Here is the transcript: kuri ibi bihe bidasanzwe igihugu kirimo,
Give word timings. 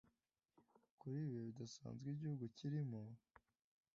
kuri 0.99 1.13
ibi 1.19 1.27
bihe 1.31 1.41
bidasanzwe 1.49 2.07
igihugu 2.11 2.43
kirimo, 2.57 3.01